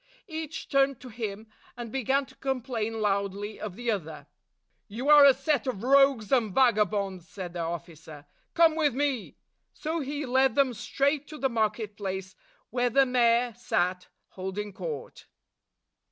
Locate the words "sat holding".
13.55-14.73